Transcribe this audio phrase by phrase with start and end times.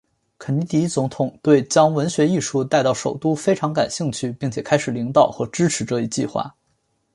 [0.39, 6.55] 肯尼迪总统对将文学艺术带到首都非常感兴趣并且开始领导和支持这一计划。